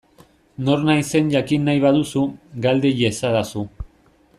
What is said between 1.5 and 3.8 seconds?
nahi baduzu, galde iezadazu.